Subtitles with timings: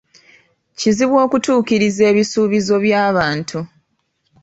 [0.79, 3.59] Kizibu okutuukiriza ebisuubizo by'abantu.